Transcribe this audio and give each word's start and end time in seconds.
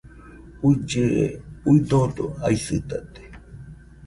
uillɨe, 0.67 1.25
udodo 1.71 2.25
aisɨtate 2.47 3.21